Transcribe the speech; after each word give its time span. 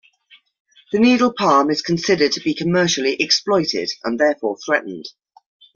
The 0.91 0.97
needle 0.97 1.31
palm 1.31 1.69
is 1.69 1.83
considered 1.83 2.31
to 2.31 2.39
be 2.39 2.55
commercially 2.55 3.17
exploited 3.21 3.91
and 4.03 4.17
therefore 4.19 4.57
threatened. 4.65 5.05